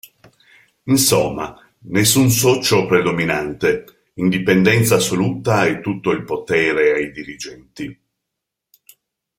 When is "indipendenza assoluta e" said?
4.15-5.79